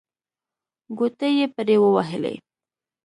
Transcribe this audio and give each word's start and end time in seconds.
ګوتې 0.97 1.27
یې 1.37 1.45
پرې 1.55 1.75
ووهلې. 1.79 2.35